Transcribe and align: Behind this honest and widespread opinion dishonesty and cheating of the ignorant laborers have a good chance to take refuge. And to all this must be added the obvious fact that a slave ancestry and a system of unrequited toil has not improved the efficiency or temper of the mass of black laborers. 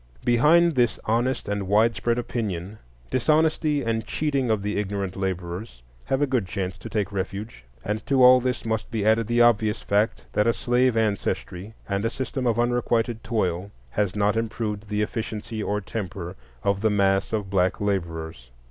Behind 0.23 0.73
this 0.73 0.99
honest 1.05 1.47
and 1.47 1.67
widespread 1.67 2.17
opinion 2.17 2.79
dishonesty 3.11 3.83
and 3.83 4.03
cheating 4.07 4.49
of 4.49 4.63
the 4.63 4.77
ignorant 4.79 5.15
laborers 5.15 5.83
have 6.05 6.23
a 6.23 6.25
good 6.25 6.47
chance 6.47 6.75
to 6.79 6.89
take 6.89 7.11
refuge. 7.11 7.65
And 7.85 8.03
to 8.07 8.23
all 8.23 8.39
this 8.41 8.65
must 8.65 8.89
be 8.89 9.05
added 9.05 9.27
the 9.27 9.43
obvious 9.43 9.83
fact 9.83 10.25
that 10.33 10.47
a 10.47 10.53
slave 10.53 10.97
ancestry 10.97 11.75
and 11.87 12.03
a 12.03 12.09
system 12.09 12.47
of 12.47 12.59
unrequited 12.59 13.23
toil 13.23 13.69
has 13.91 14.15
not 14.15 14.35
improved 14.35 14.89
the 14.89 15.03
efficiency 15.03 15.61
or 15.61 15.79
temper 15.81 16.35
of 16.63 16.81
the 16.81 16.89
mass 16.89 17.31
of 17.31 17.51
black 17.51 17.79
laborers. 17.79 18.49